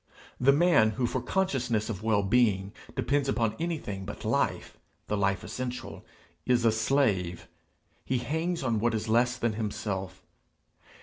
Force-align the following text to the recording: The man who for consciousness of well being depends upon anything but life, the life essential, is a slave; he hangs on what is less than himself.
The 0.39 0.51
man 0.51 0.89
who 0.97 1.05
for 1.05 1.21
consciousness 1.21 1.87
of 1.87 2.01
well 2.01 2.23
being 2.23 2.73
depends 2.95 3.29
upon 3.29 3.55
anything 3.59 4.03
but 4.03 4.25
life, 4.25 4.75
the 5.05 5.15
life 5.15 5.43
essential, 5.43 6.03
is 6.43 6.65
a 6.65 6.71
slave; 6.71 7.47
he 8.03 8.17
hangs 8.17 8.63
on 8.63 8.79
what 8.79 8.95
is 8.95 9.07
less 9.07 9.37
than 9.37 9.53
himself. 9.53 10.23